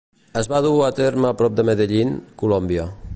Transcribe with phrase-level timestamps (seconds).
[0.39, 2.89] Es va dur a terme prop de Medellín, Colòmbia.